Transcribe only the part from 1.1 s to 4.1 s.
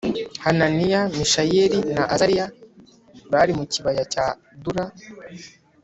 Mishayeli na Azariya bari mu kibaya